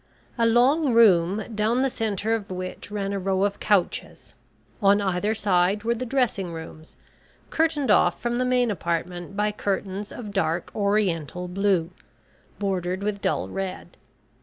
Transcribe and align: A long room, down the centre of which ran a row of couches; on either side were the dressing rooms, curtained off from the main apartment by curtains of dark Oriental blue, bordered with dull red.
A 0.35 0.47
long 0.47 0.93
room, 0.95 1.43
down 1.53 1.83
the 1.83 1.89
centre 1.91 2.33
of 2.33 2.49
which 2.49 2.89
ran 2.89 3.13
a 3.13 3.19
row 3.19 3.43
of 3.43 3.59
couches; 3.59 4.33
on 4.81 4.99
either 4.99 5.35
side 5.35 5.83
were 5.83 5.93
the 5.93 6.07
dressing 6.07 6.51
rooms, 6.51 6.97
curtained 7.51 7.91
off 7.91 8.19
from 8.19 8.37
the 8.37 8.43
main 8.43 8.71
apartment 8.71 9.37
by 9.37 9.51
curtains 9.51 10.11
of 10.11 10.33
dark 10.33 10.71
Oriental 10.75 11.47
blue, 11.47 11.91
bordered 12.57 13.03
with 13.03 13.21
dull 13.21 13.47
red. 13.47 13.95